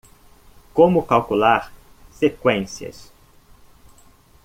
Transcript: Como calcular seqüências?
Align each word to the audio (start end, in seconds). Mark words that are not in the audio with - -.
Como 0.77 1.03
calcular 1.11 1.71
seqüências? 2.19 3.11